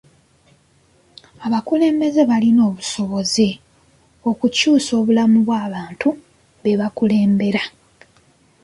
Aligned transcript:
Abakulembeze 1.45 2.21
balina 2.29 2.61
obusobozi 2.69 3.47
okukyusa 4.29 4.91
obulamu 4.99 5.37
bw'abantu 5.45 6.09
be 6.61 6.73
bakulembera. 6.79 7.63